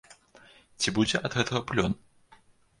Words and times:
Ці 0.79 0.95
будзе 0.97 1.23
ад 1.31 1.37
гэтага 1.39 1.61
плён? 1.73 1.91